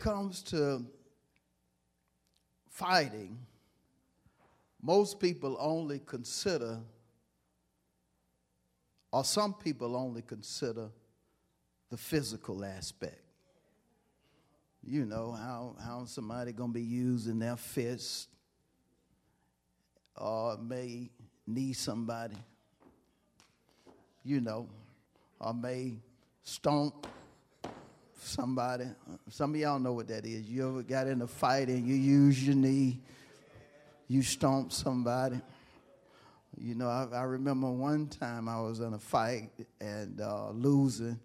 [0.00, 0.84] Comes to
[2.68, 3.38] fighting,
[4.82, 6.78] most people only consider,
[9.12, 10.88] or some people only consider,
[11.90, 13.20] the physical aspect.
[14.82, 18.28] You know how how somebody gonna be using their fist,
[20.16, 21.10] or may
[21.46, 22.36] knee somebody.
[24.24, 24.68] You know,
[25.40, 25.98] or may
[26.42, 27.06] stomp
[28.20, 28.84] somebody.
[29.28, 30.48] Some of y'all know what that is.
[30.48, 33.00] You ever got in a fight and you use your knee,
[34.08, 35.40] you stomp somebody.
[36.58, 41.18] You know, I, I remember one time I was in a fight and uh, losing.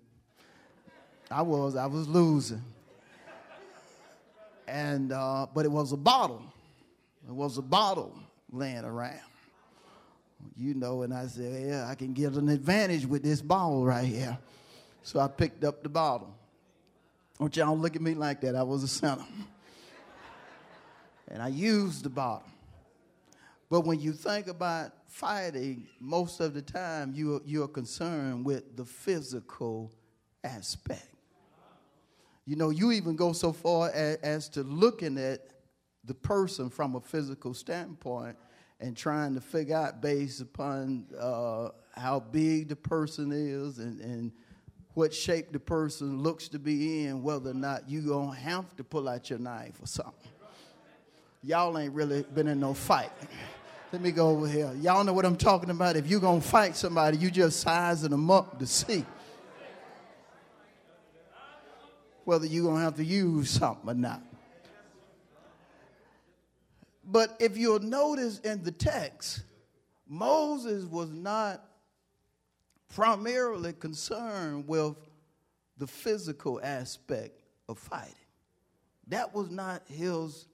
[1.29, 2.61] I was, I was losing.
[4.67, 6.41] And, uh, but it was a bottle.
[7.27, 8.17] It was a bottle
[8.51, 9.19] laying around.
[10.55, 14.05] You know, and I said, yeah, I can get an advantage with this bottle right
[14.05, 14.37] here.
[15.03, 16.33] So I picked up the bottle.
[17.39, 18.55] Don't y'all look at me like that.
[18.55, 19.25] I was a sinner.
[21.27, 22.47] and I used the bottle.
[23.69, 28.45] But when you think about fighting, most of the time you are, you are concerned
[28.45, 29.91] with the physical
[30.43, 31.09] aspect.
[32.45, 35.49] You know, you even go so far as, as to looking at
[36.05, 38.37] the person from a physical standpoint
[38.79, 44.31] and trying to figure out based upon uh, how big the person is and, and
[44.95, 48.83] what shape the person looks to be in, whether or not you gonna have to
[48.83, 50.13] pull out your knife or something.
[51.43, 53.11] Y'all ain't really been in no fight.
[53.91, 54.73] Let me go over here.
[54.81, 55.95] Y'all know what I'm talking about.
[55.97, 59.05] If you gonna fight somebody, you just sizing them up to see
[62.23, 64.21] whether you gonna have to use something or not.
[67.03, 69.43] But if you'll notice in the text,
[70.07, 71.63] Moses was not
[72.93, 74.95] primarily concerned with
[75.77, 78.13] the physical aspect of fighting.
[79.07, 80.47] That was not his,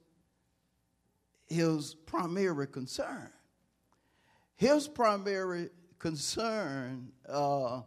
[1.46, 3.30] his primary concern.
[4.56, 7.82] His primary concern, uh,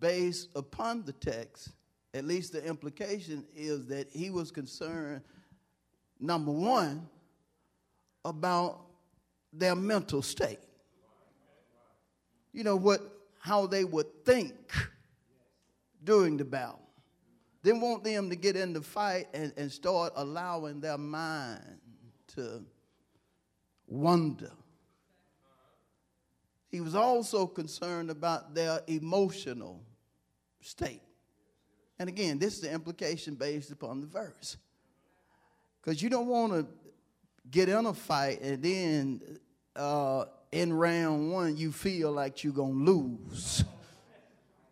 [0.00, 1.70] based upon the text,
[2.14, 5.22] at least the implication is that he was concerned,
[6.18, 7.08] number one,
[8.24, 8.86] about
[9.52, 10.58] their mental state.
[12.52, 13.17] You know what
[13.48, 14.54] how they would think
[16.04, 16.82] during the battle.
[17.62, 21.80] Didn't want them to get in the fight and, and start allowing their mind
[22.34, 22.62] to
[23.86, 24.52] wonder.
[26.70, 29.80] He was also concerned about their emotional
[30.60, 31.00] state.
[31.98, 34.58] And again, this is the implication based upon the verse.
[35.80, 36.66] Because you don't want to
[37.50, 39.38] get in a fight and then
[39.74, 43.64] uh, in round one you feel like you're going to lose.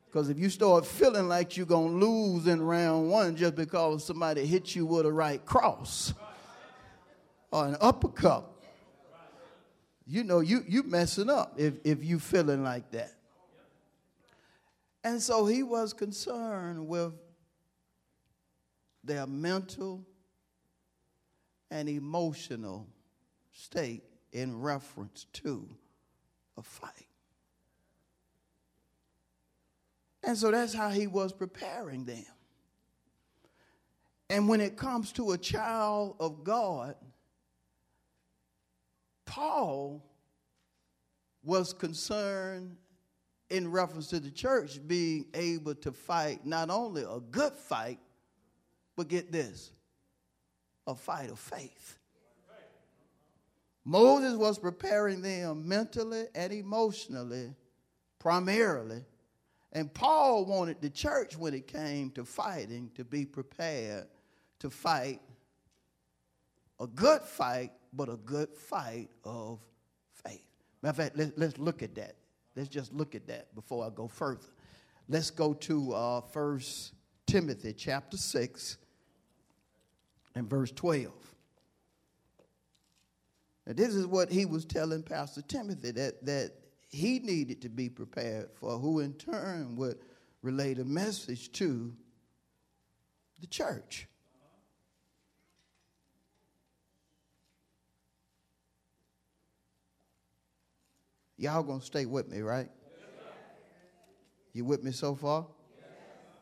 [0.06, 4.04] Because if you start feeling like you're going to lose in round one just because
[4.04, 6.14] somebody hit you with a right cross
[7.50, 8.50] or an uppercut,
[10.06, 13.12] you know you you messing up if, if you feeling like that.
[15.04, 17.12] And so he was concerned with
[19.04, 20.04] their mental
[21.70, 22.88] and emotional
[23.53, 24.03] state
[24.37, 25.67] in reference to
[26.59, 27.09] a fight.
[30.23, 32.27] And so that's how he was preparing them.
[34.29, 36.97] And when it comes to a child of God,
[39.25, 40.05] Paul
[41.43, 42.77] was concerned
[43.49, 48.00] in reference to the church being able to fight not only a good fight,
[48.97, 49.71] but get this
[50.87, 51.99] a fight of faith.
[53.88, 57.55] Moses was preparing them mentally and emotionally,
[58.19, 59.05] primarily.
[59.73, 64.09] And Paul wanted the church, when it came to fighting, to be prepared
[64.59, 65.21] to fight
[66.81, 69.61] a good fight, but a good fight of
[70.11, 70.43] faith.
[70.82, 72.17] Matter of fact, let, us look at that.
[72.56, 74.49] Let's just look at that before I go further.
[75.09, 76.61] Let's go to uh, 1
[77.25, 78.79] Timothy chapter 6
[80.35, 81.36] and verse 12.
[83.67, 86.53] Now, this is what he was telling Pastor Timothy that, that
[86.89, 89.99] he needed to be prepared for, who in turn would
[90.43, 91.93] relate a message to
[93.41, 94.07] the church.
[101.39, 102.71] Y'all gonna stay with me, right?
[104.55, 105.47] You with me so far?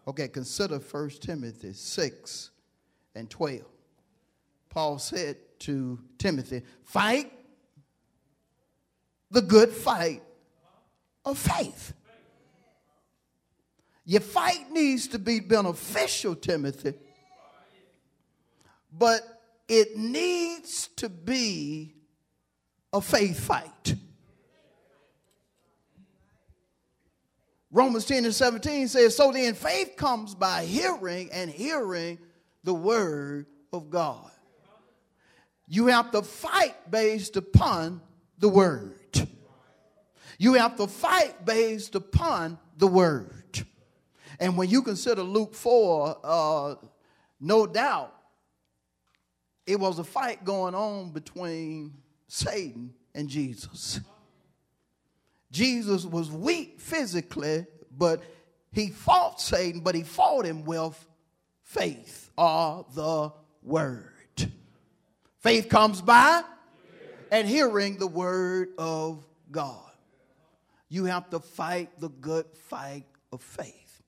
[0.06, 2.50] Okay, consider 1 Timothy 6
[3.16, 3.62] and 12.
[4.68, 7.32] Paul said to Timothy, Fight
[9.30, 10.22] the good fight
[11.24, 11.92] of faith.
[14.04, 16.94] Your fight needs to be beneficial, Timothy,
[18.92, 19.22] but
[19.66, 21.94] it needs to be
[22.92, 23.96] a faith fight.
[27.70, 32.18] Romans 10 and 17 says, So then faith comes by hearing, and hearing
[32.62, 34.30] the word of God.
[35.66, 38.00] You have to fight based upon
[38.38, 39.28] the word.
[40.38, 43.66] You have to fight based upon the word.
[44.40, 46.74] And when you consider Luke 4, uh,
[47.40, 48.12] no doubt
[49.66, 51.94] it was a fight going on between
[52.26, 54.00] Satan and Jesus.
[55.50, 57.64] Jesus was weak physically,
[57.96, 58.22] but
[58.72, 61.06] he fought Satan, but he fought him with
[61.62, 63.32] faith or the
[63.62, 64.13] word.
[65.44, 66.42] Faith comes by
[67.30, 69.90] and hearing the word of God.
[70.88, 74.02] You have to fight the good fight of faith.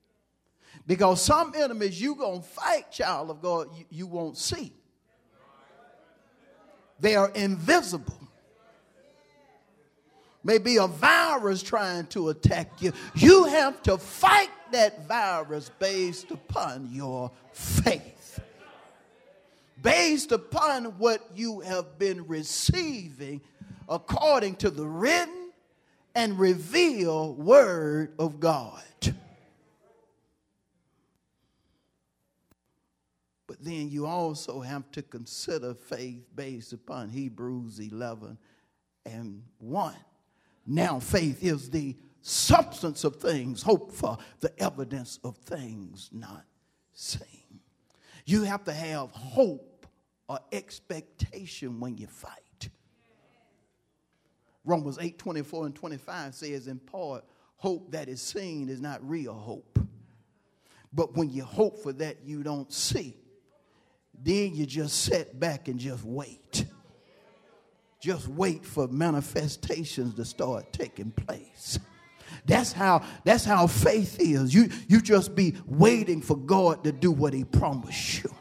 [0.87, 4.73] Because some enemies you going to fight, child of God, you, you won't see.
[6.99, 8.17] They are invisible
[10.43, 12.93] may be a virus trying to attack you.
[13.13, 18.16] You have to fight that virus based upon your faith.
[19.81, 23.41] Based upon what you have been receiving
[23.87, 25.51] according to the written
[26.15, 28.81] and revealed word of God.
[33.45, 38.37] But then you also have to consider faith based upon Hebrews 11
[39.05, 39.95] and 1.
[40.65, 46.43] Now, faith is the substance of things hoped for, the evidence of things not
[46.93, 47.46] seen.
[48.27, 49.87] You have to have hope
[50.27, 52.67] or expectation when you fight.
[54.65, 57.23] Romans 8 24 and 25 says, in part,
[57.55, 59.79] hope that is seen is not real hope.
[60.91, 63.15] But when you hope for that you don't see,
[64.13, 66.65] then you just sit back and just wait.
[68.01, 71.79] Just wait for manifestations to start taking place.
[72.45, 74.53] That's how that's how faith is.
[74.53, 78.33] You you just be waiting for God to do what he promised you.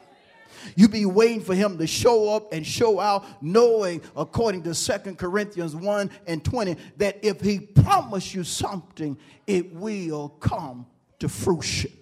[0.75, 5.17] You be waiting for him to show up and show out, knowing, according to Second
[5.17, 9.17] Corinthians 1 and 20, that if he promised you something,
[9.47, 10.87] it will come
[11.21, 11.93] to fruition.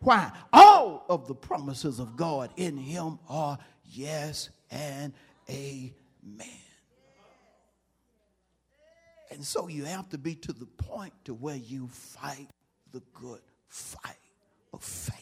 [0.00, 0.30] Why?
[0.52, 5.12] All of the promises of God in him are yes and
[5.48, 6.69] amen.
[9.30, 12.48] And so you have to be to the point to where you fight
[12.92, 14.16] the good fight
[14.72, 15.16] of faith.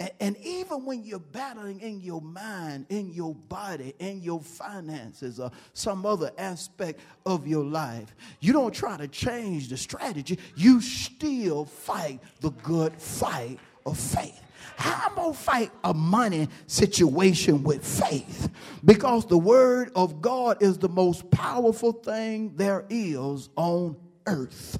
[0.00, 5.38] And, and, even when you're battling in your mind, in your body, in your finances,
[5.38, 10.38] or some other aspect of your life, you don't try to change the strategy.
[10.56, 14.40] You still fight the good fight of faith.
[14.76, 18.50] How am going to fight a money situation with faith?
[18.84, 23.96] Because the word of God is the most powerful thing there is on
[24.26, 24.78] earth.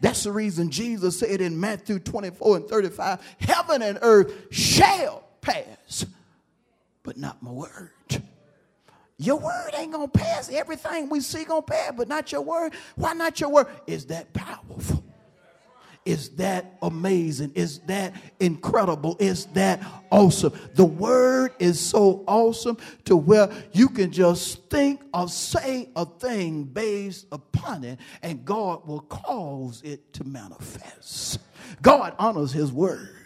[0.00, 6.06] That's the reason Jesus said in Matthew 24 and 35 Heaven and earth shall pass,
[7.02, 7.90] but not my word.
[9.16, 10.50] Your word ain't gonna pass.
[10.50, 12.74] Everything we see gonna pass, but not your word.
[12.96, 13.68] Why not your word?
[13.86, 15.04] Is that powerful?
[16.04, 20.52] Is that amazing, is that incredible, is that awesome.
[20.74, 26.64] The word is so awesome to where you can just think or say a thing
[26.64, 31.38] based upon it, and God will cause it to manifest.
[31.80, 33.23] God honors his word.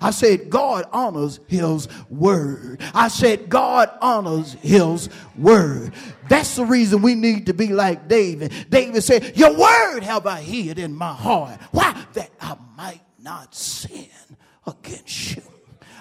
[0.00, 2.80] I said, God honors his word.
[2.94, 5.92] I said, God honors his word.
[6.28, 8.52] That's the reason we need to be like David.
[8.70, 11.58] David said, Your word have I hid in my heart.
[11.72, 12.04] Why?
[12.14, 14.08] That I might not sin
[14.66, 15.42] against you.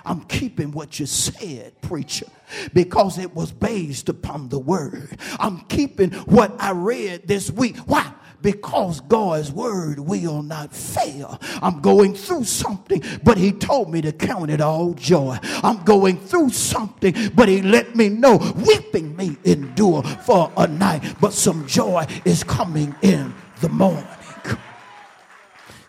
[0.06, 2.26] I'm keeping what you said, preacher,
[2.74, 5.18] because it was based upon the word.
[5.40, 7.78] I'm keeping what I read this week.
[7.80, 8.12] Why?
[8.42, 11.40] Because God's word will not fail.
[11.62, 15.38] I'm going through something, but He told me to count it all joy.
[15.64, 21.16] I'm going through something, but He let me know weeping may endure for a night,
[21.20, 24.06] but some joy is coming in the morning.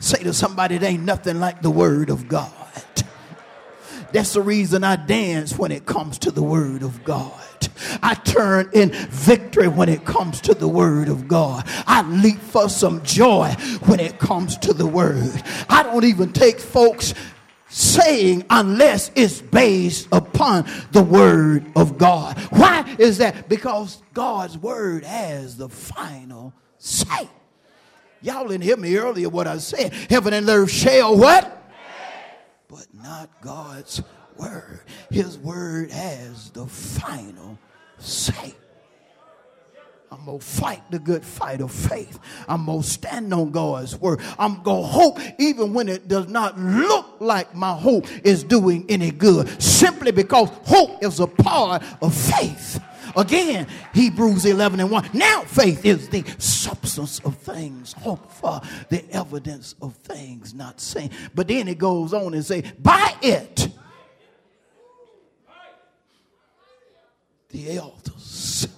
[0.00, 2.50] Say to somebody, it ain't nothing like the word of God.
[4.12, 7.33] That's the reason I dance when it comes to the word of God.
[8.02, 11.64] I turn in victory when it comes to the word of God.
[11.87, 13.54] I leap for some joy
[13.87, 15.42] when it comes to the word.
[15.68, 17.14] I don't even take folks
[17.70, 22.38] saying unless it's based upon the word of God.
[22.50, 23.49] Why is that?
[23.49, 27.28] Because God's word has the final say.
[28.22, 29.92] Y'all didn't hear me earlier what I said.
[30.10, 31.56] Heaven and earth shall what?
[32.68, 34.02] But not God's
[34.37, 34.80] word.
[35.10, 37.58] His word has the final
[38.02, 38.54] say.
[40.12, 42.19] I'm going to fight the good fight of faith.
[42.49, 44.21] I'm going to stand on God's word.
[44.38, 48.85] I'm going to hope even when it does not look like my hope is doing
[48.88, 52.83] any good, simply because hope is a part of faith.
[53.16, 55.11] Again, Hebrews 11 and 1.
[55.12, 61.11] Now faith is the substance of things hoped for, the evidence of things not seen.
[61.35, 63.69] But then it goes on and say, by it,
[67.50, 68.69] the elders.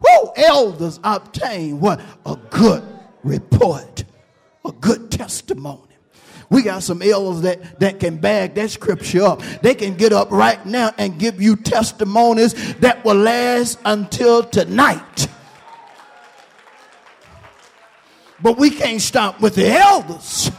[0.00, 2.00] Who elders obtain what?
[2.24, 2.82] A good
[3.22, 4.04] report,
[4.64, 5.82] a good testimony.
[6.50, 9.42] We got some elders that, that can bag that scripture up.
[9.60, 15.28] They can get up right now and give you testimonies that will last until tonight.
[18.40, 20.50] But we can't stop with the elders.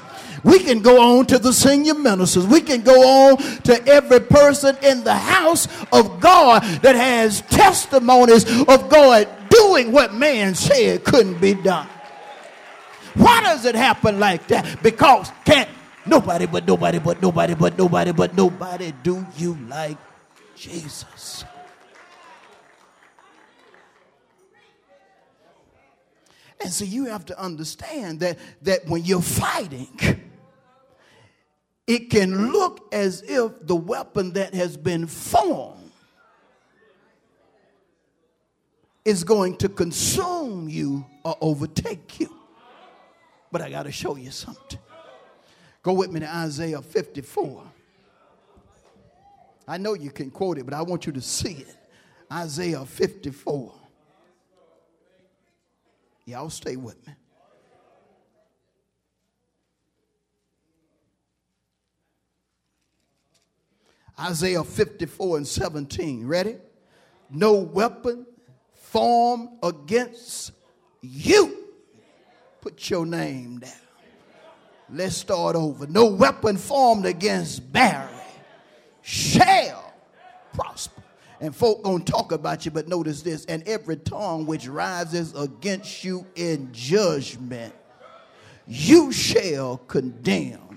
[0.43, 2.47] We can go on to the senior ministers.
[2.47, 8.45] We can go on to every person in the house of God that has testimonies
[8.67, 11.87] of God doing what man said couldn't be done.
[13.15, 14.81] Why does it happen like that?
[14.81, 15.69] Because can't
[16.05, 19.97] nobody but nobody but nobody but nobody but nobody do you like
[20.55, 21.43] Jesus.
[26.61, 29.89] And so you have to understand that, that when you're fighting,
[31.89, 35.91] it can look as if the weapon that has been formed
[39.03, 42.31] is going to consume you or overtake you.
[43.51, 44.77] But I got to show you something.
[45.81, 47.63] Go with me to Isaiah 54.
[49.67, 51.75] I know you can quote it, but I want you to see it.
[52.31, 53.73] Isaiah 54.
[56.25, 57.13] Y'all stay with me.
[64.19, 66.27] Isaiah 54 and 17.
[66.27, 66.57] Ready?
[67.29, 68.25] No weapon
[68.73, 70.51] formed against
[71.01, 71.55] you.
[72.61, 73.71] Put your name down.
[74.91, 75.87] Let's start over.
[75.87, 78.09] No weapon formed against Barry
[79.01, 79.93] shall
[80.53, 81.01] prosper.
[81.39, 86.03] And folk gonna talk about you, but notice this, and every tongue which rises against
[86.03, 87.73] you in judgment,
[88.67, 90.68] you shall condemn.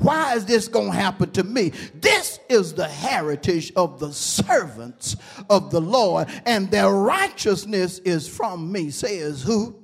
[0.00, 1.72] Why is this going to happen to me?
[1.94, 5.16] This is the heritage of the servants
[5.48, 8.90] of the Lord, and their righteousness is from me.
[8.90, 9.76] Says who?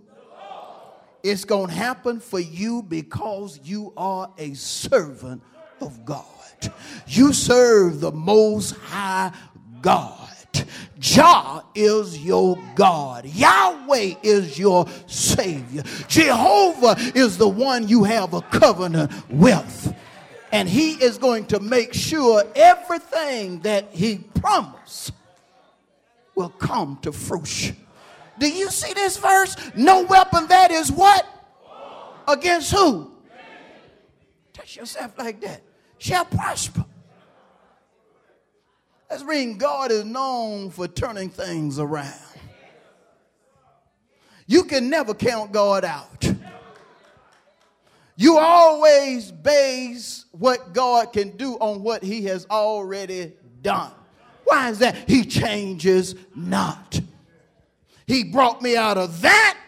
[1.22, 5.42] It's going to happen for you because you are a servant
[5.80, 6.24] of God.
[7.06, 9.32] You serve the most high
[9.82, 10.30] God.
[10.98, 13.26] Jah is your God.
[13.26, 15.82] Yahweh is your Savior.
[16.08, 19.94] Jehovah is the one you have a covenant with
[20.52, 25.12] and he is going to make sure everything that he promised
[26.34, 27.76] will come to fruition.
[28.38, 29.56] Do you see this verse?
[29.74, 31.26] No weapon that is what?
[32.28, 33.10] Against who?
[34.52, 35.62] Touch yourself like that.
[35.98, 36.84] Shall prosper.
[39.10, 42.12] Let's read God is known for turning things around.
[44.46, 46.15] You can never count God out.
[48.16, 53.92] You always base what God can do on what He has already done.
[54.44, 55.08] Why is that?
[55.08, 57.00] He changes not.
[58.06, 59.58] He brought me out of that.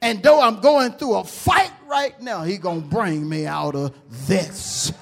[0.00, 3.94] And though I'm going through a fight right now, He gonna bring me out of
[4.26, 4.92] this.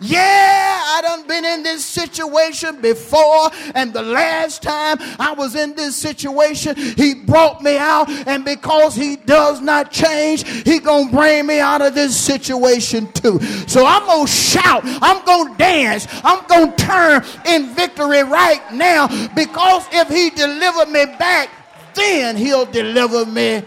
[0.00, 5.74] Yeah, I done been in this situation before, and the last time I was in
[5.74, 11.46] this situation, he brought me out, and because he does not change, he gonna bring
[11.46, 13.40] me out of this situation too.
[13.66, 19.84] So I'm gonna shout, I'm gonna dance, I'm gonna turn in victory right now, because
[19.90, 21.50] if he deliver me back,
[21.94, 23.62] then he'll deliver me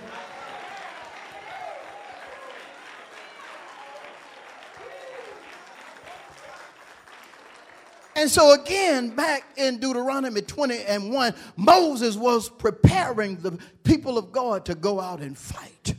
[8.22, 14.32] And so, again, back in Deuteronomy 20 and 1, Moses was preparing the people of
[14.32, 15.96] God to go out and fight.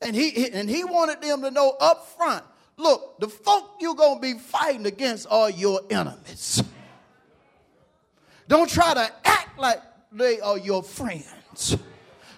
[0.00, 2.44] And he, and he wanted them to know up front
[2.76, 6.62] look, the folk you're going to be fighting against are your enemies.
[8.46, 11.76] Don't try to act like they are your friends.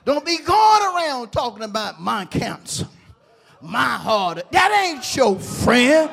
[0.06, 2.88] Don't be going around talking about my cancer,
[3.60, 4.50] my heart.
[4.50, 6.10] That ain't your friend.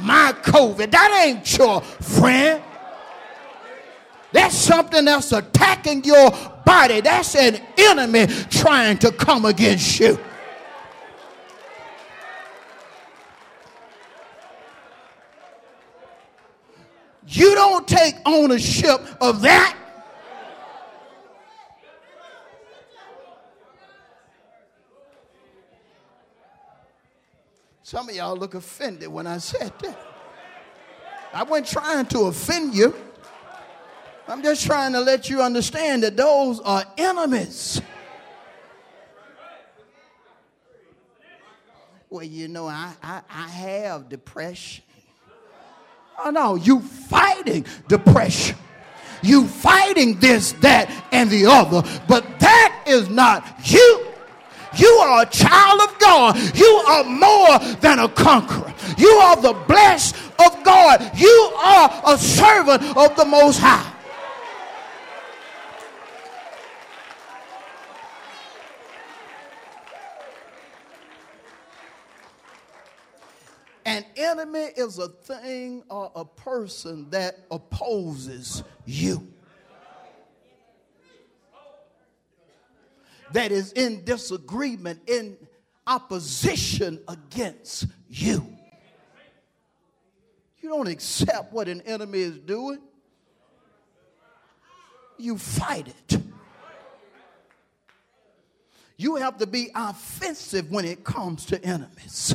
[0.00, 2.62] My COVID, that ain't your friend.
[4.32, 6.30] That's something that's attacking your
[6.64, 7.00] body.
[7.00, 10.18] That's an enemy trying to come against you.
[17.28, 19.76] You don't take ownership of that.
[27.86, 29.96] Some of y'all look offended when I said that.
[31.32, 32.92] I wasn't trying to offend you.
[34.26, 37.80] I'm just trying to let you understand that those are enemies.
[42.10, 44.82] Well, you know, I, I, I have depression.
[46.18, 48.56] Oh no, you fighting depression.
[49.22, 51.88] You fighting this, that, and the other.
[52.08, 54.15] But that is not you.
[54.78, 56.56] You are a child of God.
[56.56, 58.72] You are more than a conqueror.
[58.98, 61.10] You are the blessed of God.
[61.16, 63.92] You are a servant of the Most High.
[73.84, 79.32] An enemy is a thing or a person that opposes you.
[83.32, 85.36] That is in disagreement, in
[85.86, 88.46] opposition against you.
[90.60, 92.80] You don't accept what an enemy is doing,
[95.18, 96.18] you fight it.
[98.96, 102.34] You have to be offensive when it comes to enemies.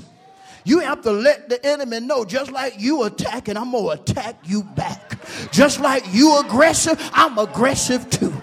[0.64, 4.38] You have to let the enemy know just like you attacking, I'm going to attack
[4.46, 5.18] you back.
[5.52, 8.41] Just like you aggressive, I'm aggressive too.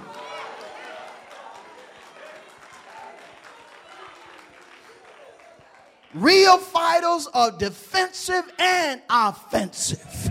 [6.15, 10.31] Real fighters are defensive and offensive.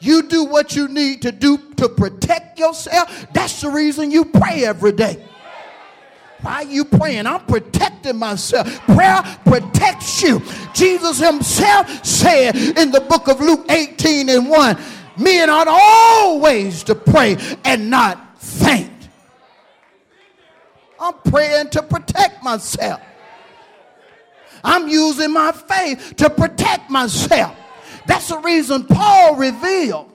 [0.00, 3.26] You do what you need to do to protect yourself.
[3.32, 5.24] That's the reason you pray every day.
[6.42, 7.26] Why you praying?
[7.26, 8.80] I'm protecting myself.
[8.86, 10.40] Prayer protects you.
[10.72, 14.78] Jesus himself said in the book of Luke 18 and 1
[15.18, 18.97] Men ought always to pray and not faint.
[21.00, 23.00] I'm praying to protect myself.
[24.64, 27.56] I'm using my faith to protect myself.
[28.06, 30.12] That's the reason Paul revealed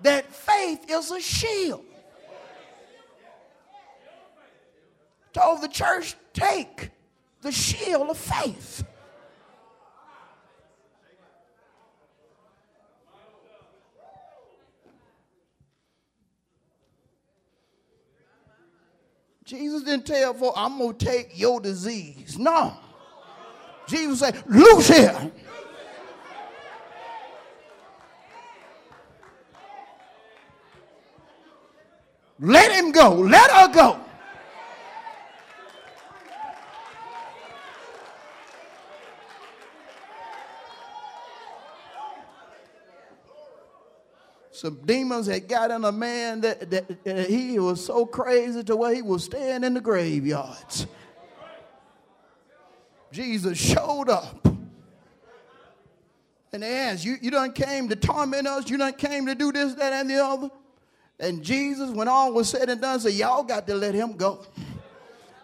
[0.00, 1.84] that faith is a shield.
[5.38, 6.90] told the church, take
[7.42, 8.84] the shield of faith.
[19.48, 22.38] Jesus didn't tell for I'm gonna take your disease.
[22.38, 22.76] No.
[23.86, 25.32] Jesus said, loose here.
[32.38, 33.14] Let him go.
[33.14, 33.98] Let her go.
[44.58, 48.74] Some demons had got in a man that, that, that, he was so crazy to
[48.74, 50.88] where he was staying in the graveyards.
[53.12, 54.44] Jesus showed up.
[56.52, 58.68] And they asked, you, you done came to torment us?
[58.68, 60.50] You done came to do this, that, and the other?
[61.20, 64.44] And Jesus, when all was said and done, said, Y'all got to let him go.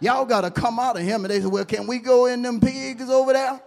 [0.00, 1.24] Y'all got to come out of him.
[1.24, 3.60] And they said, Well, can we go in them pigs over there?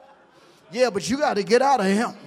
[0.73, 2.17] Yeah, but you got to get out of him.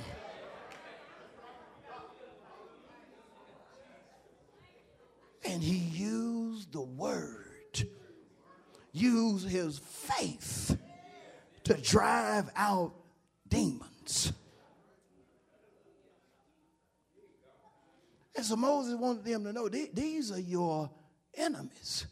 [5.45, 7.85] And he used the word,
[8.93, 10.77] used his faith
[11.65, 12.95] to drive out
[13.49, 14.33] demons.
[18.37, 20.91] And so Moses wanted them to know these are your
[21.35, 22.07] enemies.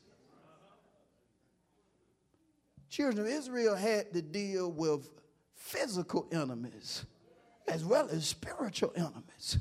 [2.90, 5.08] Children of Israel had to deal with
[5.54, 7.04] physical enemies
[7.66, 9.58] as well as spiritual enemies.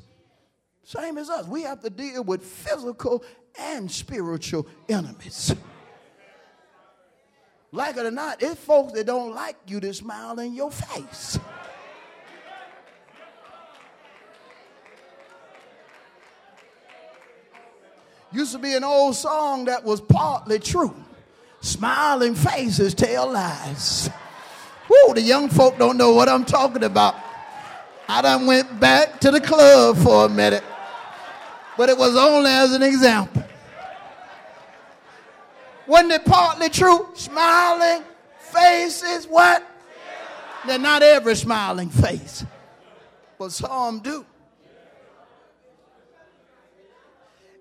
[0.88, 1.46] Same as us.
[1.46, 3.22] We have to deal with physical
[3.58, 5.54] and spiritual enemies.
[7.70, 11.38] Like it or not, it's folks that don't like you to smile in your face.
[18.32, 20.96] Used to be an old song that was partly true.
[21.60, 24.08] Smiling faces tell lies.
[24.88, 27.14] Woo, the young folk don't know what I'm talking about.
[28.08, 30.64] I done went back to the club for a minute,
[31.78, 33.44] but it was only as an example.
[35.86, 37.08] Wasn't it partly true?
[37.14, 38.02] Smiling
[38.40, 39.64] faces, what?
[40.66, 42.44] They're not every smiling face,
[43.38, 44.26] but some do.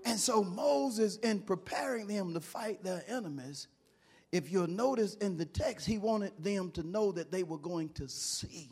[0.03, 3.67] And so Moses, in preparing them to fight their enemies,
[4.31, 7.89] if you'll notice in the text, he wanted them to know that they were going
[7.89, 8.71] to see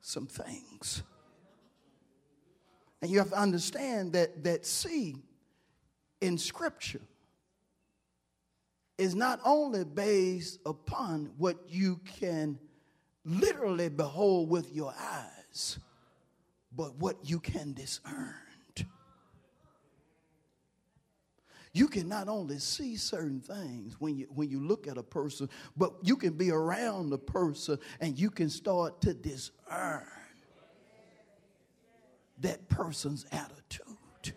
[0.00, 1.02] some things.
[3.02, 5.16] And you have to understand that that see
[6.20, 7.00] in scripture
[8.98, 12.58] is not only based upon what you can
[13.24, 15.78] literally behold with your eyes,
[16.76, 18.34] but what you can discern.
[21.72, 25.48] You can not only see certain things when you when you look at a person,
[25.76, 30.04] but you can be around the person and you can start to discern
[32.40, 34.34] that person's attitude,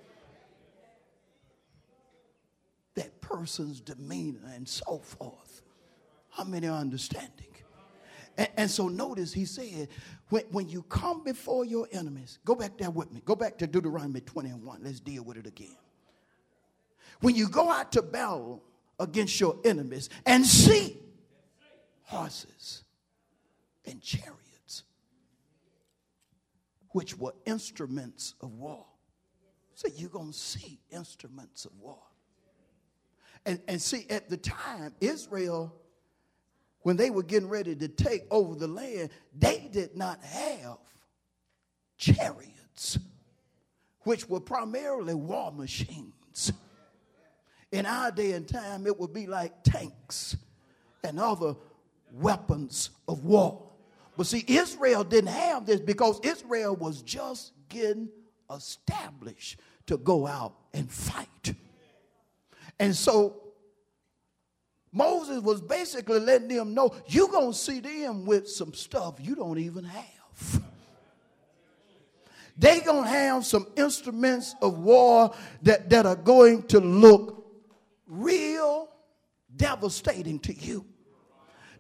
[2.95, 5.61] that person's demeanor, and so forth.
[6.29, 7.47] How many are understanding?
[8.37, 9.89] And, and, so notice he said,
[10.29, 13.21] when, when you come before your enemies, go back there with me.
[13.23, 14.79] Go back to Deuteronomy 21.
[14.81, 15.77] Let's deal with it again.
[17.21, 18.63] When you go out to battle
[18.99, 20.97] against your enemies and see
[22.01, 22.83] horses
[23.85, 24.42] and chariots,
[26.93, 28.85] which were instruments of war.
[29.75, 31.99] So you're going to see instruments of war.
[33.45, 35.75] And, and see, at the time, Israel
[36.83, 40.77] when they were getting ready to take over the land, they did not have
[41.97, 42.99] chariots,
[44.01, 46.51] which were primarily war machines.
[47.71, 50.35] In our day and time, it would be like tanks
[51.03, 51.55] and other
[52.11, 53.62] weapons of war.
[54.15, 58.09] But see, Israel didn't have this because Israel was just getting
[58.53, 61.55] established to go out and fight.
[62.79, 63.43] And so
[64.91, 69.35] Moses was basically letting them know you're going to see them with some stuff you
[69.35, 70.61] don't even have.
[72.55, 77.47] They're going to have some instruments of war that, that are going to look
[78.05, 78.89] real
[79.55, 80.85] devastating to you.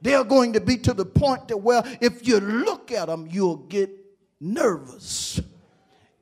[0.03, 3.55] They're going to be to the point that, well, if you look at them, you'll
[3.57, 3.89] get
[4.39, 5.41] nervous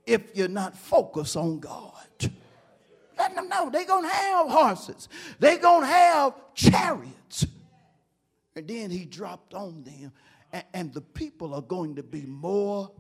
[0.06, 2.02] if you're not focused on God
[3.22, 7.46] letting them know they're going to have horses, they're going to have chariots.
[8.56, 10.12] And then he dropped on them,
[10.52, 12.92] and, and the people are going to be more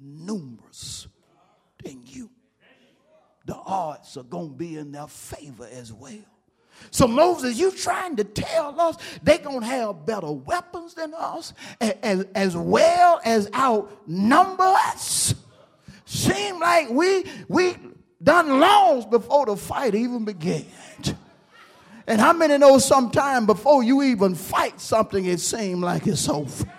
[0.00, 1.06] numerous
[1.82, 2.30] than you.
[3.46, 6.33] The odds are going to be in their favor as well.
[6.90, 11.52] So Moses, you trying to tell us they're going to have better weapons than us
[11.80, 15.34] as, as well as outnumber us?
[16.04, 17.76] Seem like we we
[18.22, 20.66] done long before the fight even began.
[22.06, 26.70] And how many know sometime before you even fight something, it seems like it's over?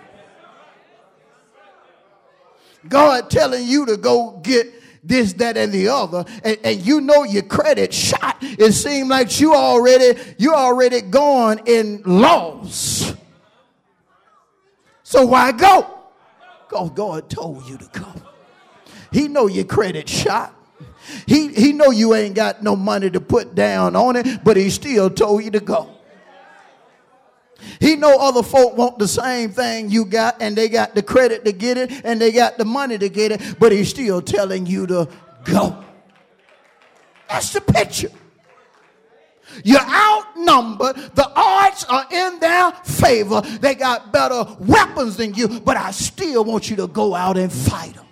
[2.88, 4.72] God telling you to go get
[5.06, 8.38] this, that, and the other, and, and you know your credit shot.
[8.40, 13.14] It seems like you already you already gone in loss.
[15.02, 15.86] So why go?
[16.68, 18.20] Because God told you to come.
[19.12, 20.52] He know your credit shot.
[21.26, 24.70] He, he know you ain't got no money to put down on it, but he
[24.70, 25.95] still told you to go.
[27.80, 31.44] He know other folk want the same thing you got and they got the credit
[31.44, 34.66] to get it and they got the money to get it, but he's still telling
[34.66, 35.08] you to
[35.44, 35.82] go.
[37.28, 38.10] That's the picture.
[39.64, 40.96] You're outnumbered.
[41.14, 43.40] The odds are in their favor.
[43.40, 47.52] They got better weapons than you, but I still want you to go out and
[47.52, 48.06] fight them.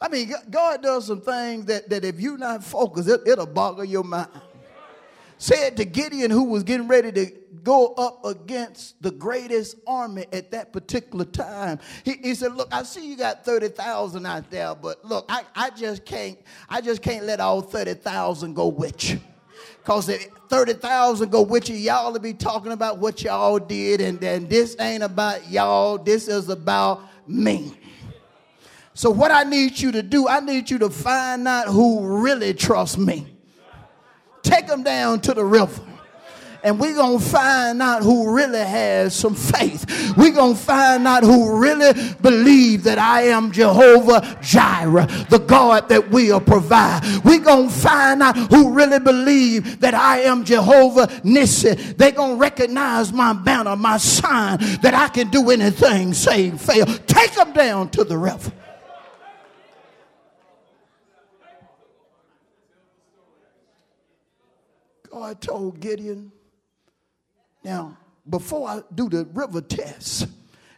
[0.00, 3.84] I mean, God does some things that, that if you're not focused, it, it'll boggle
[3.84, 4.28] your mind.
[5.38, 7.32] Said to Gideon, who was getting ready to
[7.62, 11.80] go up against the greatest army at that particular time.
[12.04, 15.70] He, he said, Look, I see you got 30,000 out there, but look, I, I
[15.70, 19.20] just can't, I just can't let all 30,000 go with you.
[19.82, 24.20] Because if 30,000 go with you, y'all will be talking about what y'all did, and
[24.20, 27.76] then this ain't about y'all, this is about me.
[28.96, 32.54] So, what I need you to do, I need you to find out who really
[32.54, 33.26] trusts me.
[34.42, 35.82] Take them down to the river
[36.66, 40.16] and we're going to find out who really has some faith.
[40.16, 45.88] We're going to find out who really believe that I am Jehovah Jireh, the God
[45.90, 47.02] that will provide.
[47.22, 51.96] We're going to find out who really believe that I am Jehovah Nissi.
[51.96, 56.86] They're going to recognize my banner, my sign, that I can do anything, save fail.
[56.86, 58.50] Take them down to the river.
[65.16, 66.30] Oh, God told Gideon,
[67.64, 67.96] now,
[68.28, 70.28] before I do the river test,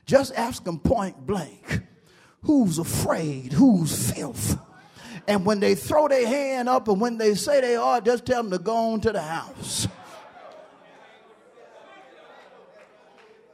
[0.06, 1.82] just ask them point blank
[2.42, 4.56] who's afraid, who's filth.
[5.26, 8.42] And when they throw their hand up and when they say they are, just tell
[8.44, 9.88] them to go on to the house.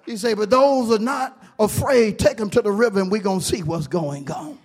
[0.04, 3.40] He say, but those are not afraid, take them to the river and we're going
[3.40, 4.58] to see what's going on.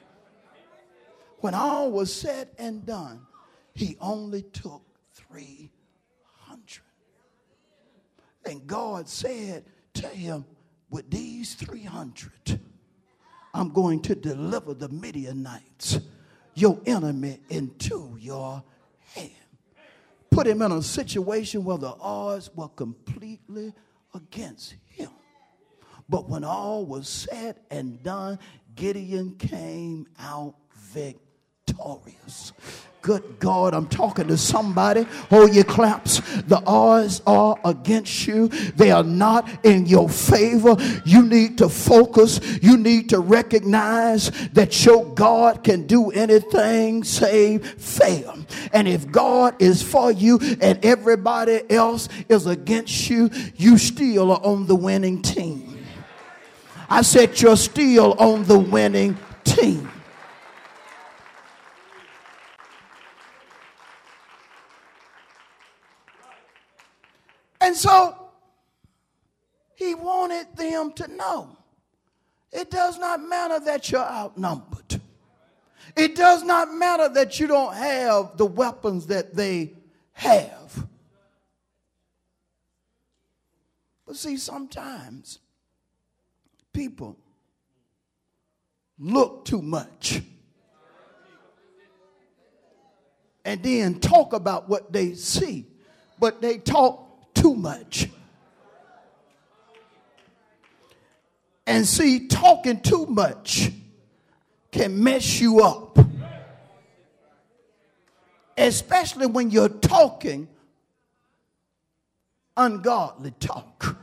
[1.39, 3.25] When all was said and done,
[3.73, 5.68] he only took 300.
[8.49, 10.43] And God said to him,
[10.89, 12.59] with these 300,
[13.53, 15.99] I'm going to deliver the Midianites,
[16.55, 18.63] your enemy, into your
[19.13, 19.29] hand.
[20.31, 23.71] Put him in a situation where the odds were completely
[24.15, 25.11] against him.
[26.07, 28.39] But when all was said and done,
[28.75, 32.53] Gideon came out victorious.
[33.09, 35.01] Good God, I'm talking to somebody.
[35.31, 36.19] Hold your claps.
[36.41, 40.77] The odds are against you, they are not in your favor.
[41.05, 42.39] You need to focus.
[42.61, 48.37] You need to recognize that your God can do anything save fail.
[48.73, 54.45] And if God is for you and everybody else is against you, you still are
[54.45, 55.83] on the winning team.
[56.87, 59.89] I said, You're still on the winning team.
[67.61, 68.15] And so
[69.75, 71.57] he wanted them to know
[72.51, 75.01] it does not matter that you're outnumbered.
[75.95, 79.73] It does not matter that you don't have the weapons that they
[80.13, 80.87] have.
[84.05, 85.39] But see, sometimes
[86.73, 87.17] people
[88.97, 90.21] look too much
[93.45, 95.67] and then talk about what they see,
[96.19, 97.08] but they talk
[97.39, 98.09] too much.
[101.65, 103.71] And see, talking too much
[104.71, 105.97] can mess you up.
[108.57, 110.49] Especially when you're talking
[112.57, 113.97] ungodly talk.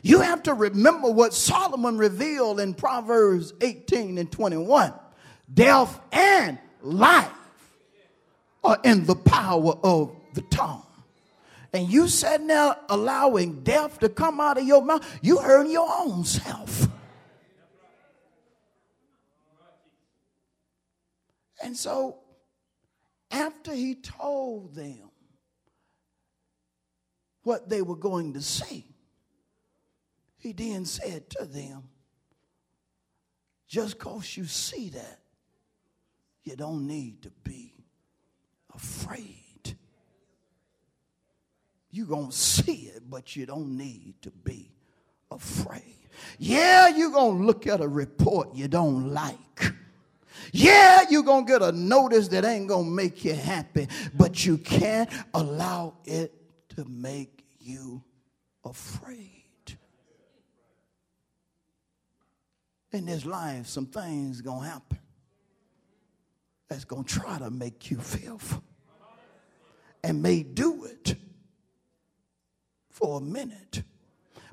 [0.00, 4.94] You have to remember what Solomon revealed in Proverbs 18 and 21.
[5.52, 7.28] Death and life
[8.64, 10.82] are in the power of the tongue
[11.72, 15.88] and you sitting there allowing death to come out of your mouth, you hurting your
[15.90, 16.88] own self.
[21.62, 22.18] And so,
[23.30, 25.10] after he told them
[27.44, 28.84] what they were going to say,
[30.38, 31.84] he then said to them,
[33.68, 35.20] just because you see that,
[36.44, 37.72] you don't need to be
[38.74, 39.41] afraid.
[41.92, 44.70] You're going to see it, but you don't need to be
[45.30, 45.82] afraid.
[46.38, 49.72] Yeah, you're going to look at a report you don't like.
[50.52, 54.44] Yeah, you're going to get a notice that ain't going to make you happy, but
[54.44, 56.32] you can't allow it
[56.70, 58.02] to make you
[58.64, 59.28] afraid.
[62.92, 64.98] In this life, some things going to happen
[66.68, 68.62] that's going to try to make you fearful
[70.02, 71.16] and may do it
[73.02, 73.82] for a minute.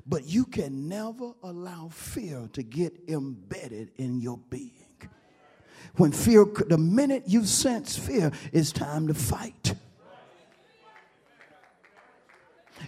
[0.06, 4.72] But you can never allow fear to get embedded in your being.
[5.96, 9.74] When fear, the minute you sense fear, it's time to fight.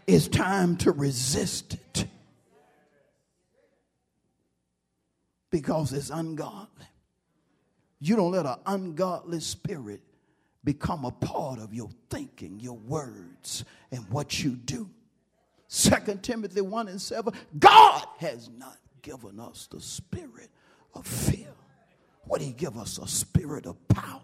[0.06, 2.06] It's time to resist it
[5.50, 6.86] because it's ungodly.
[8.00, 10.00] You don't let an ungodly spirit
[10.64, 14.90] become a part of your thinking, your words, and what you do.
[15.74, 17.32] Second Timothy 1 and 7.
[17.58, 20.50] God has not given us the spirit
[20.92, 21.48] of fear.
[22.24, 22.98] What did he give us?
[22.98, 24.20] A spirit of power.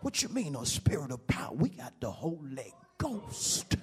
[0.00, 1.52] What you mean a spirit of power?
[1.52, 3.76] We got the Holy Ghost.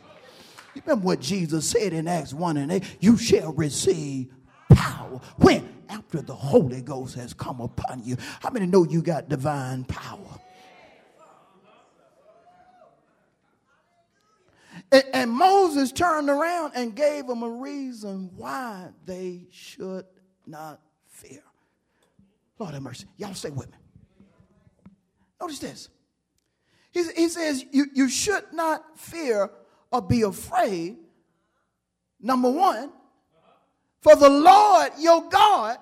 [0.74, 2.98] You remember what Jesus said in Acts 1 and 8?
[3.00, 4.34] You shall receive
[4.70, 5.22] power.
[5.38, 5.70] When?
[5.90, 8.18] After the Holy Ghost has come upon you.
[8.40, 10.40] How many know you got divine power?
[14.94, 20.06] And, and Moses turned around and gave them a reason why they should
[20.46, 21.42] not fear.
[22.60, 23.08] Lord have mercy.
[23.18, 23.78] Y'all stay with me.
[25.42, 25.90] Notice this.
[26.92, 29.50] He, he says, you, you should not fear
[29.92, 30.98] or be afraid.
[32.22, 32.92] Number one,
[34.00, 35.78] for the Lord your God,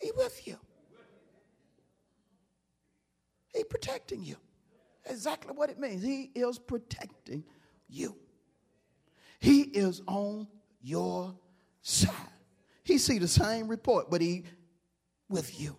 [0.00, 0.58] He with you.
[3.54, 4.36] He protecting you.
[5.06, 6.02] Exactly what it means.
[6.02, 7.44] He is protecting
[7.88, 8.16] you.
[9.40, 10.46] He is on
[10.80, 11.34] your
[11.82, 12.12] side.
[12.84, 14.44] He see the same report, but he
[15.28, 15.76] with you.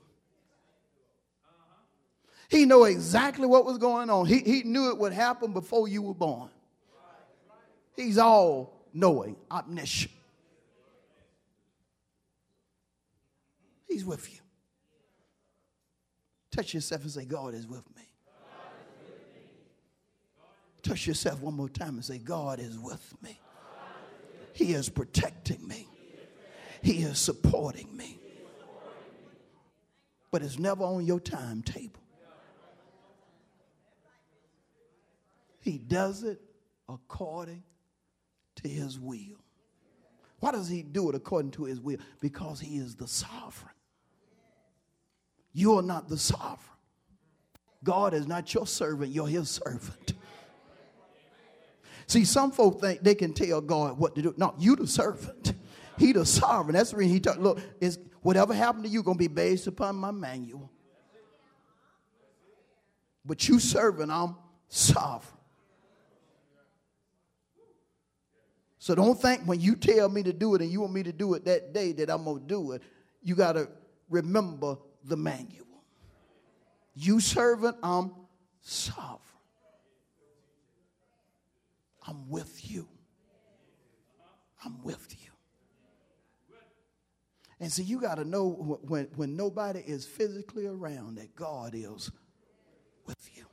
[2.50, 4.26] He know exactly what was going on.
[4.26, 6.50] He, he knew it would happen before you were born.
[7.96, 10.14] He's all knowing, omniscient.
[13.88, 14.40] He's with you.
[16.52, 18.04] Touch yourself and say, God is with me.
[20.84, 23.40] Touch yourself one more time and say, God is with me.
[24.54, 25.88] He is protecting me.
[26.82, 28.20] He is supporting me.
[30.30, 32.02] But it's never on your timetable.
[35.62, 36.42] He does it
[36.90, 37.64] according
[38.56, 39.40] to his will.
[40.40, 41.98] Why does he do it according to his will?
[42.20, 43.74] Because he is the sovereign.
[45.54, 46.60] You are not the sovereign.
[47.84, 50.14] God is not your servant, you're his servant.
[52.14, 54.36] See, some folk think they can tell God what to do.
[54.38, 55.54] No, you the servant.
[55.98, 56.76] He the sovereign.
[56.76, 59.96] That's the reason he talk, look, is whatever happened to you gonna be based upon
[59.96, 60.72] my manual.
[63.24, 64.36] But you servant, I'm
[64.70, 65.38] sovereign.
[68.80, 71.14] So don't think when you tell me to do it and you want me to
[71.14, 72.82] do it that day that I'm to do it.
[73.22, 73.70] You got to
[74.10, 75.84] remember the manual.
[76.96, 78.12] You servant, I'm
[78.62, 79.33] sovereign.
[82.08, 82.88] I'm with you.
[84.66, 85.30] I'm with you.
[87.60, 88.50] And so you got to know
[88.84, 92.12] when, when nobody is physically around that God is
[93.06, 93.46] with you.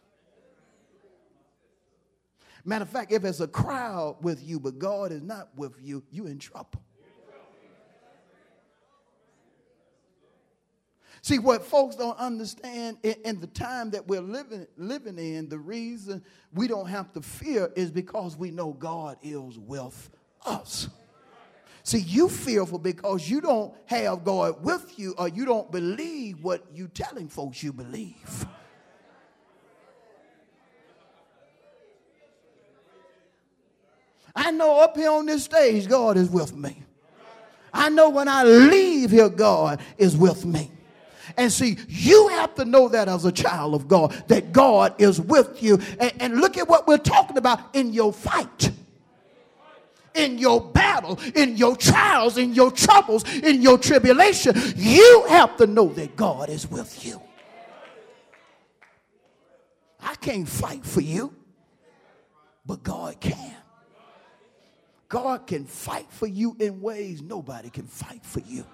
[2.64, 6.02] Matter of fact, if it's a crowd with you, but God is not with you,
[6.10, 6.82] you in trouble.
[11.22, 15.58] See, what folks don't understand in, in, the time that we're living, living in, the
[15.58, 20.10] reason we don't have to fear is because we know God is with
[20.46, 20.88] us.
[21.82, 26.64] See, you fearful because you don't have God with you or you don't believe what
[26.72, 28.46] you're telling folks you believe.
[34.34, 36.82] I know up here on this stage, God is with me.
[37.72, 40.70] I know when I leave here, God is with me.
[41.36, 45.20] And see, you have to know that as a child of God, that God is
[45.20, 45.78] with you.
[45.98, 48.70] And, and, look at what we're talking about in your fight,
[50.14, 54.54] in your battle, in your trials, in your troubles, in your tribulation.
[54.76, 57.20] You have to know that God is with you.
[60.02, 61.34] I can't fight for you,
[62.64, 63.56] but God can.
[65.08, 68.64] God can fight for you in ways nobody can fight for you.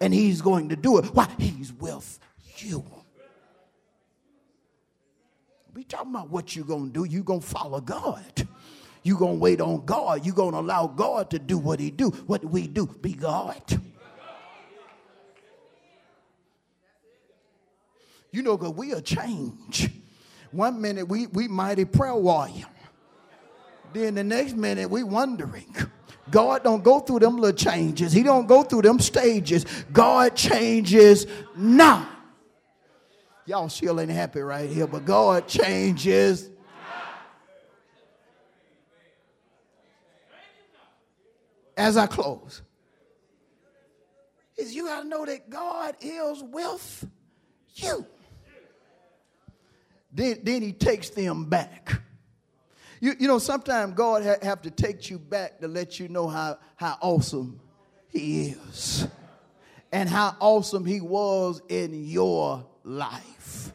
[0.00, 1.06] And He's going to do it.
[1.14, 1.28] Why?
[1.38, 2.18] He's with
[2.56, 2.84] you.
[5.74, 7.04] We talking about what you're going to do.
[7.04, 8.48] You're going to follow God.
[9.02, 10.26] You're going to wait on God.
[10.26, 12.10] You're going to allow God to do what He do.
[12.26, 12.86] What do we do?
[12.86, 13.62] Be God.
[18.32, 19.90] You know, because we are change.
[20.52, 22.66] One minute we, we mighty prayer warrior.
[23.92, 25.74] Then the next minute we wondering.
[26.30, 28.12] God don't go through them little changes.
[28.12, 29.64] He don't go through them stages.
[29.92, 32.08] God changes not.
[33.46, 36.50] Y'all still ain't happy right here, but God changes.
[41.76, 42.62] As I close,
[44.56, 47.08] is you got to know that God is with
[47.74, 48.06] you.
[50.12, 52.02] Then, then he takes them back.
[53.00, 56.28] You, you know, sometimes God ha- have to take you back to let you know
[56.28, 57.58] how, how awesome
[58.08, 59.08] he is
[59.90, 63.72] and how awesome he was in your life.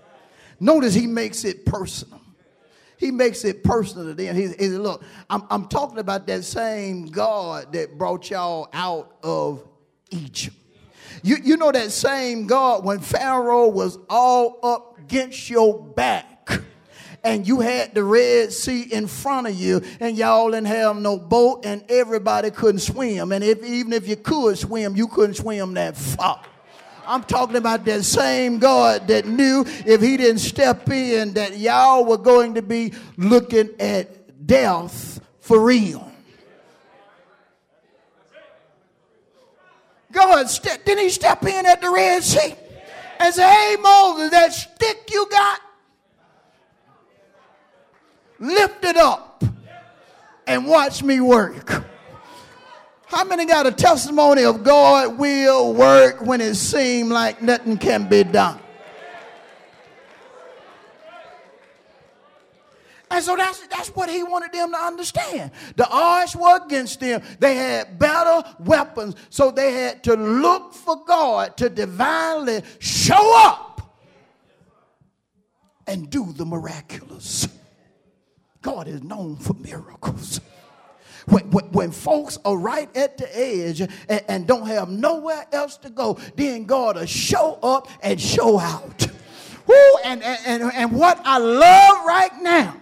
[0.59, 2.21] Notice he makes it personal.
[2.97, 4.36] He makes it personal to them.
[4.36, 9.67] He, said, Look, I'm, I'm talking about that same God that brought y'all out of
[10.11, 10.55] Egypt.
[11.23, 16.34] You, you know that same God when Pharaoh was all up against your back
[17.26, 21.17] and you had the Red Sea in front of you, and y'all didn't have no
[21.17, 23.32] boat, and everybody couldn't swim.
[23.32, 26.41] And if, even if you could swim, you couldn't swim that far.
[27.07, 32.05] I'm talking about that same God that knew if he didn't step in that y'all
[32.05, 36.11] were going to be looking at death for real.
[40.11, 40.47] God,
[40.86, 42.55] didn't he step in at the Red Sea
[43.19, 45.59] and say, hey, Moses, that stick you got,
[48.39, 49.43] lift it up
[50.47, 51.86] and watch me work.
[53.07, 58.09] How many got a testimony of God will work when it seems like nothing can
[58.09, 58.59] be done?
[63.11, 65.51] And so that's, that's what he wanted them to understand.
[65.75, 67.21] The odds were against them.
[67.39, 73.95] They had better weapons, so they had to look for God to divinely show up
[75.88, 77.47] and do the miraculous.
[78.66, 80.41] God is known for miracles.
[81.28, 85.78] When, when, when, folks are right at the edge and, and, don't have nowhere else
[85.78, 89.07] to go, then God will show up and show out.
[89.68, 92.76] Woo, and, and, and what I love right now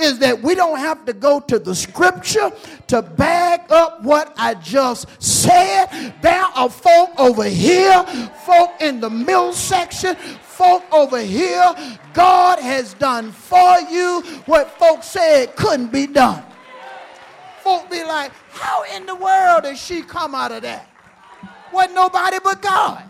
[0.00, 2.50] is that we don't have to go to the scripture
[2.88, 6.14] to back up what I just said.
[6.22, 8.04] There are folk over here,
[8.44, 10.16] folk in the middle section,
[10.58, 11.72] folk over here.
[12.12, 16.44] God has done for you what folks said couldn't be done.
[17.62, 20.88] Folk be like, how in the world did she come out of that?
[21.72, 23.04] Wasn't nobody but God.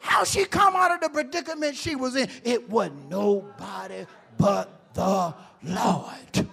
[0.00, 2.30] How she come out of the predicament she was in?
[2.44, 4.06] It wasn't nobody
[4.38, 6.47] but the Lord.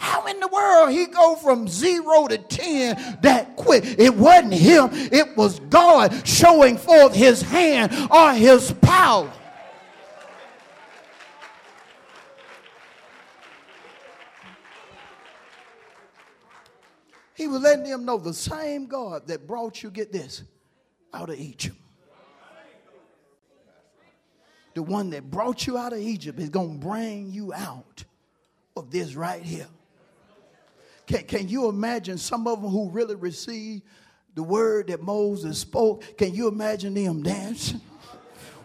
[0.00, 3.84] How in the world he go from zero to ten that quick?
[3.84, 4.88] It wasn't him.
[4.92, 9.30] It was God showing forth his hand or his power.
[17.34, 20.42] He was letting them know the same God that brought you, get this,
[21.14, 21.76] out of Egypt
[24.74, 28.04] the one that brought you out of Egypt is going to bring you out
[28.76, 29.66] of this right here.
[31.10, 33.82] Can, can you imagine some of them who really received
[34.36, 36.16] the word that Moses spoke?
[36.16, 37.80] Can you imagine them dancing?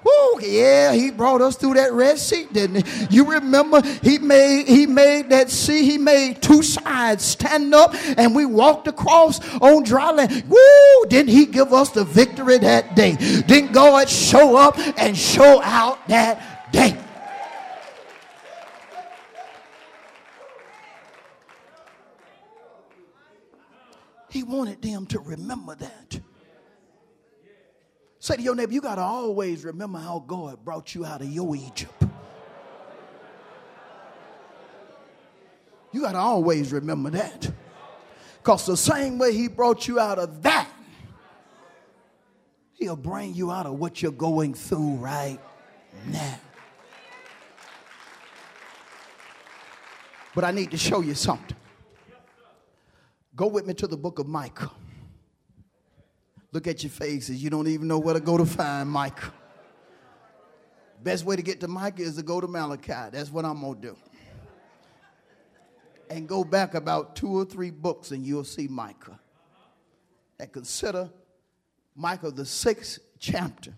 [0.04, 3.08] Woo, yeah, he brought us through that Red Sea, didn't he?
[3.10, 8.36] You remember he made he made that sea, he made two sides stand up, and
[8.36, 10.43] we walked across on dry land.
[10.48, 11.06] Woo!
[11.08, 13.16] Didn't he give us the victory that day?
[13.48, 16.96] Didn't God show up and show out that day?
[24.36, 26.20] He wanted them to remember that.
[28.20, 31.30] Say to your neighbor, you got to always remember how God brought you out of
[31.32, 32.04] your Egypt.
[35.94, 37.50] You got to always remember that.
[38.44, 40.68] Because the same way He brought you out of that,
[42.74, 45.40] He'll bring you out of what you're going through right
[46.08, 46.40] now.
[50.36, 51.56] But I need to show you something.
[53.36, 54.72] Go with me to the book of Micah.
[56.54, 57.44] Look at your faces.
[57.44, 59.34] You don't even know where to go to find Micah.
[61.04, 63.10] Best way to get to Micah is to go to Malachi.
[63.12, 63.98] That's what I'm going to do.
[66.10, 69.20] And go back about two or three books and you'll see Micah.
[70.40, 71.10] And consider
[71.94, 73.74] Micah, the sixth chapter.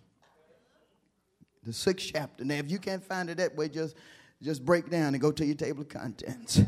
[1.63, 2.45] The sixth chapter.
[2.45, 3.95] Now, if you can't find it that way, just,
[4.41, 6.61] just break down and go to your table of contents.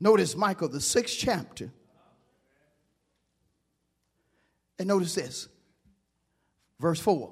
[0.00, 1.70] Notice Micah, the sixth chapter.
[4.78, 5.48] And notice this,
[6.78, 7.30] verse 4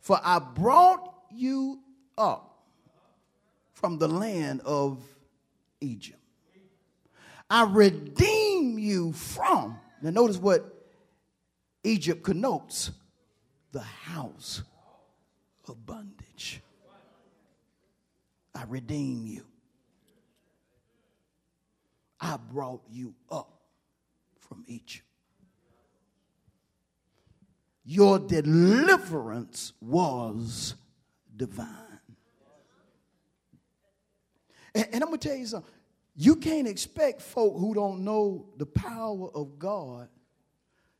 [0.00, 1.80] For I brought you
[2.16, 2.62] up
[3.74, 5.02] from the land of
[5.82, 6.18] Egypt.
[7.50, 10.72] I redeem you from, now notice what
[11.84, 12.90] Egypt connotes
[13.72, 14.62] the house
[15.68, 16.62] of bondage.
[18.54, 19.44] I redeem you.
[22.20, 23.60] I brought you up
[24.40, 25.04] from Egypt.
[27.84, 30.74] Your deliverance was
[31.36, 31.68] divine.
[34.74, 35.72] And, and I'm going to tell you something.
[36.16, 40.08] You can't expect folk who don't know the power of God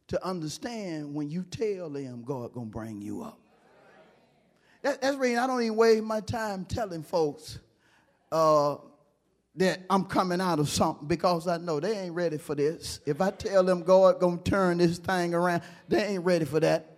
[0.08, 3.40] to understand when you tell them God to bring you up.
[4.82, 7.58] That, that's the reason I don't even waste my time telling folks
[8.30, 8.76] uh,
[9.56, 13.00] that I'm coming out of something because I know they ain't ready for this.
[13.06, 16.92] If I tell them God gonna turn this thing around, they ain't ready for that.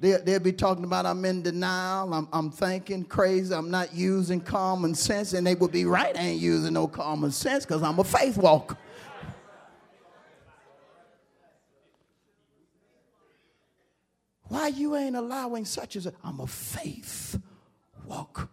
[0.00, 4.40] They, they'll be talking about I'm in denial, I'm, I'm thinking crazy, I'm not using
[4.40, 7.98] common sense, and they would be right, I ain't using no common sense because I'm
[7.98, 8.76] a faith walker.
[14.44, 17.38] Why you ain't allowing such as a, I'm a faith
[18.06, 18.48] walk.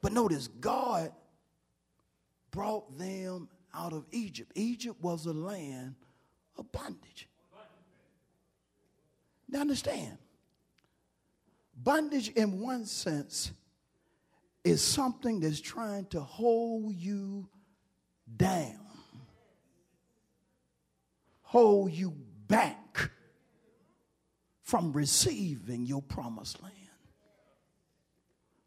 [0.00, 1.12] But notice God
[2.50, 4.52] brought them out of Egypt.
[4.54, 5.94] Egypt was a land
[6.56, 7.28] of bondage.
[9.48, 10.18] Now understand,
[11.76, 13.52] bondage in one sense
[14.62, 17.48] is something that's trying to hold you
[18.36, 18.78] down,
[21.42, 22.14] hold you
[22.46, 23.10] back
[24.62, 26.74] from receiving your promised land,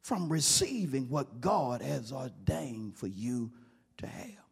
[0.02, 3.52] from receiving what God has ordained for you
[3.98, 4.44] to have.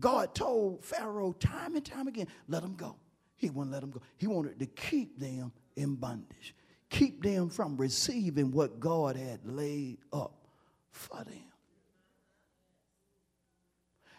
[0.00, 2.96] God told Pharaoh time and time again, let them go.
[3.36, 4.00] He wouldn't let them go.
[4.16, 6.54] He wanted to keep them in bondage,
[6.90, 10.46] keep them from receiving what God had laid up
[10.90, 11.52] for them.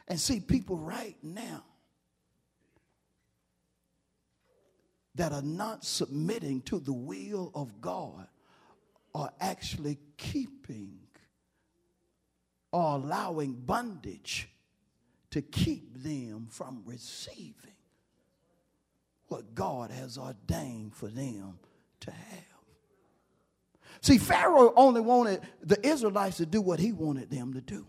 [0.08, 1.64] And see, people right now
[5.16, 8.28] that are not submitting to the will of God
[9.14, 10.97] are actually keeping
[12.72, 14.49] or allowing bondage
[15.32, 17.53] to keep them from receiving
[19.28, 21.59] what God has ordained for them
[22.01, 22.43] to have.
[24.01, 27.86] See, Pharaoh only wanted the Israelites to do what he wanted them to do.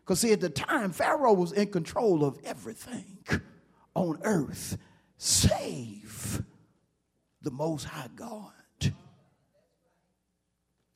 [0.00, 3.18] Because, see, at the time, Pharaoh was in control of everything
[3.94, 4.76] on earth,
[5.16, 6.42] save
[7.42, 8.52] the Most High God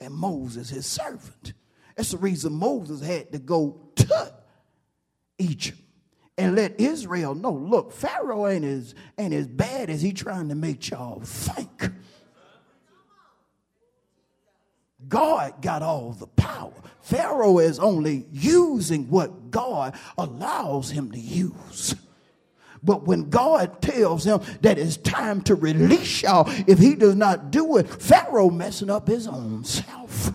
[0.00, 1.54] and Moses, his servant.
[1.96, 4.34] That's the reason Moses had to go to
[5.38, 5.78] Egypt
[6.36, 10.54] and let Israel know look, Pharaoh ain't as, ain't as bad as he trying to
[10.54, 11.92] make y'all think.
[15.06, 16.72] God got all the power.
[17.02, 21.94] Pharaoh is only using what God allows him to use.
[22.82, 27.50] But when God tells him that it's time to release y'all, if he does not
[27.50, 30.32] do it, Pharaoh messing up his own self.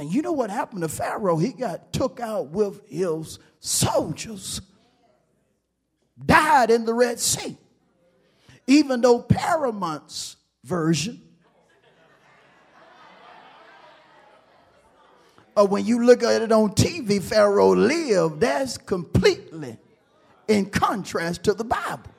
[0.00, 1.36] And you know what happened to Pharaoh?
[1.36, 4.62] He got took out with his soldiers,
[6.24, 7.58] died in the Red Sea.
[8.66, 11.20] Even though Paramount's version,
[15.54, 19.76] or when you look at it on TV, Pharaoh lived, that's completely
[20.48, 22.10] in contrast to the Bible.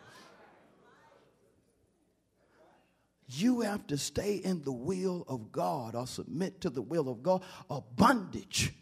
[3.33, 7.23] You have to stay in the will of God or submit to the will of
[7.23, 8.73] God, or bondage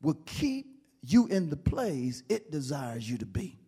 [0.00, 0.66] will keep
[1.02, 3.58] you in the place it desires you to be.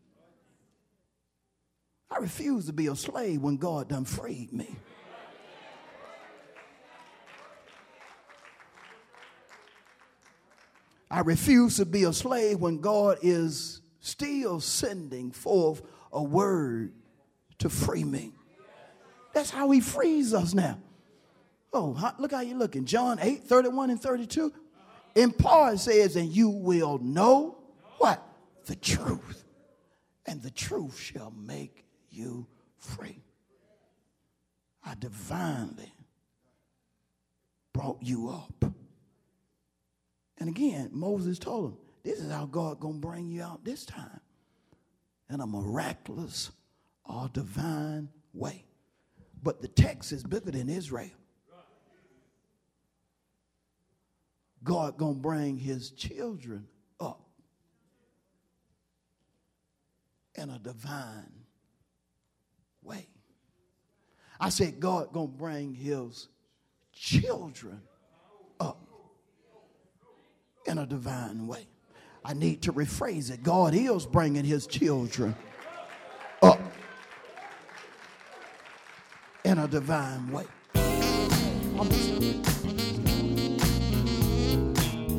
[2.11, 4.77] I refuse to be a slave when God done freed me.
[11.11, 15.83] I refuse to be a slave when God is still sending forth
[16.13, 16.95] a word
[17.59, 18.33] to free me.
[19.33, 20.79] That's how he frees us now.
[21.73, 22.85] Oh, look how you're looking.
[22.85, 24.53] John 8, 31 and 32.
[25.15, 27.57] In part says, and you will know
[27.99, 28.23] what?
[28.67, 29.45] The truth.
[30.27, 32.47] And the truth shall make you
[32.79, 33.23] free.
[34.85, 35.93] I divinely
[37.73, 38.73] brought you up.
[40.39, 44.21] And again, Moses told him, this is how God gonna bring you out this time.
[45.31, 46.51] In a miraculous
[47.05, 48.65] or divine way.
[49.43, 51.11] But the text is bigger than Israel.
[54.65, 56.69] God gonna bring his children
[57.01, 57.21] up
[60.37, 61.33] in a divine
[62.83, 63.09] way.
[64.39, 66.29] I said God gonna bring his
[66.93, 67.83] children
[68.61, 68.87] up
[70.67, 71.67] in a divine way.
[72.25, 73.43] I need to rephrase it.
[73.43, 75.35] God is bringing his children
[79.53, 80.47] in a divine way.